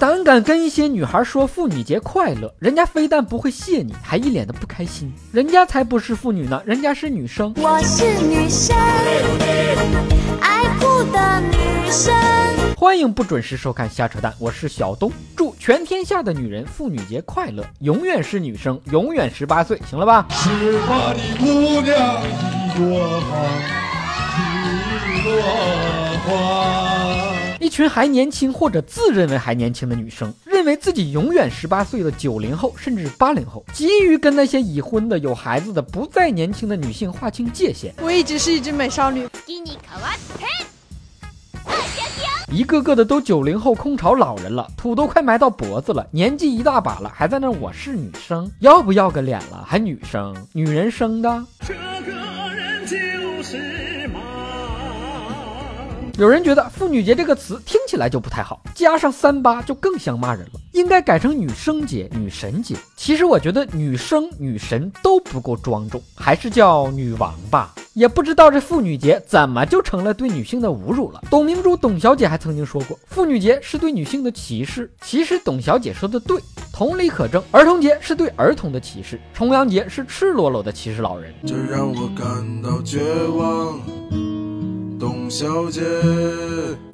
[0.00, 5.12] 胆敢跟一些女孩说妇女节快乐，人家非但不会谢你，还一脸的不开心。
[5.30, 7.52] 人家才不是妇女呢，人家是女生。
[7.58, 8.74] 我是女生，
[10.40, 12.14] 爱哭的女生。
[12.78, 15.12] 欢迎不准时收看瞎扯淡，我是小东。
[15.36, 20.26] 祝全天下的女人妇女节快乐，永远是女生，永远十八岁，行了吧？
[20.30, 21.44] 十八的姑
[21.82, 23.36] 娘一朵花，
[25.04, 25.42] 一朵
[26.24, 26.99] 花。
[27.70, 37.94] 一群还年轻或者自认为还年轻的女生，认为自己永远十八岁的九零后甚至八零后，急于跟那些已婚的、有孩子的、不再年轻的女性划清界限。
[38.02, 39.28] 我一直是一只美少女。
[42.50, 49.64] 一个个的都九零后空巢老人了，土都快埋到脖子了，年纪一大把了，还在那我是女生，要不要个脸了？
[49.64, 51.44] 还女生，女人生的。
[56.20, 62.76] 有人觉得妇女节这个词听起来就不太好，加上三八就更像骂人了，应该改成女生节、女神节。
[62.94, 67.74] 其实我觉得女生、女神都不够庄重，还是叫女王吧。
[67.94, 71.22] 也不知道这妇女节怎么就成了对女性的侮辱了。
[71.30, 74.92] 董明珠董小姐还曾经说过，妇女节是对女性的歧视。
[75.00, 76.38] 其实董小姐说的对，
[76.70, 77.42] 同理可证。
[77.50, 81.32] 儿童节是对儿童的歧视，重阳节是赤裸裸的歧视老人。
[81.46, 83.00] 这让我感到绝
[83.34, 83.80] 望，
[85.00, 85.80] 董小姐。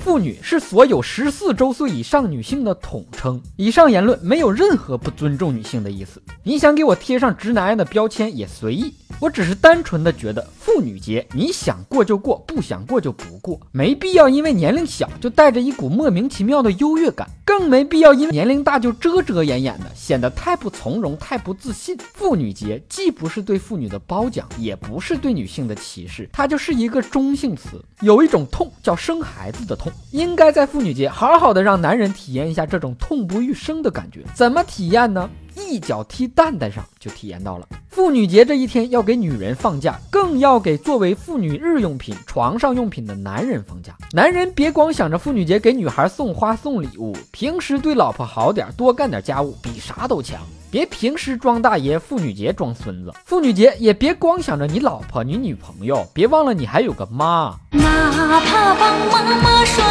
[0.07, 3.43] 妇女是所有十四周岁以上女性的统称。
[3.57, 6.23] 以上言论没有任何不尊重女性的意思。
[6.45, 8.95] 你想给我贴上直男癌的标签也随意。
[9.19, 21.97] 我只是单纯的觉得妇女节你想过就过，不想过就不过，没必要因为年龄小就带着一股莫名其妙的优越感，更没必要因为年龄大就遮遮掩掩的，显得太不从容、太不自信。
[22.15, 27.83] 妇女节既不是对妇女的褒奖，也不是对女性的歧视，它就是一个中性词。
[28.03, 34.25] 有一种痛叫生孩子的痛，应该在妇女节好好的让男人体验一下这种痛不欲生的感觉。
[34.35, 35.29] 怎么体验呢？
[35.57, 37.67] 一脚踢蛋蛋上就体验到了。
[37.89, 43.97] 妇女节这一天要给女人放假，更要给作为妇女日用品、床上用品的男人放假。
[44.13, 50.39] 男人别光想着妇女节给女孩送花送礼物，平时对老婆好点，多干点家务，比啥都强。
[50.71, 53.11] 别平时装大爷，妇女节装孙子。
[53.25, 57.57] 妇女节也别光想着你老婆、你女朋友，别忘了你还有个妈。
[57.71, 59.86] 哪怕帮妈妈刷、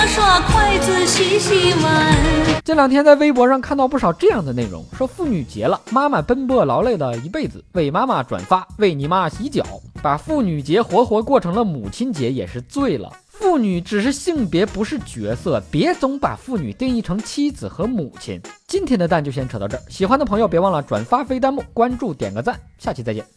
[2.64, 9.64] 这两天在微博上看到不少这样的内容，说妇女节了，妈妈奔波劳累了一辈子，为妈妈转发，为你妈洗脚，
[10.02, 13.12] 把妇女节活活过成了母亲节，也是醉了。
[13.28, 18.42] 妇女只是性别，不是角色，别总把妇女定义成妻子和母亲。
[18.68, 23.35] 今天的蛋就先扯到这儿，喜欢的朋友别忘了转发飞弹幕，关注点个赞，下期再见。